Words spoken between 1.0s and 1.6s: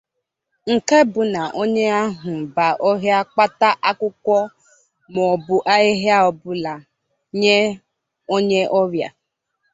bụ na